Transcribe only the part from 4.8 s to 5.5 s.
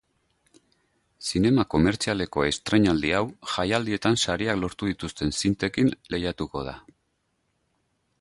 dituzten